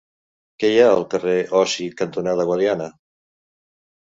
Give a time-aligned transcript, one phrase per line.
[0.63, 2.89] Què hi ha al carrer Osi cantonada Guadiana?